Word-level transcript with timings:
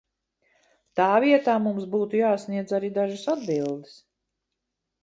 Tā 0.99 1.09
vietā 1.25 1.55
mums 1.67 1.85
būtu 1.97 2.21
jāsniedz 2.23 2.77
arī 2.81 2.93
dažas 2.99 3.31
atbildes. 3.37 3.97